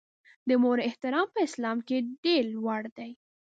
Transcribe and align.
د 0.47 0.49
مور 0.61 0.77
احترام 0.87 1.27
په 1.35 1.39
اسلام 1.47 1.77
کې 1.87 1.97
ډېر 2.23 2.43
لوړ 2.53 2.81
دی. 2.97 3.11